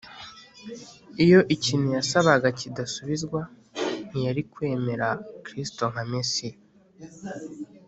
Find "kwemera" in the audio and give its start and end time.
4.53-5.07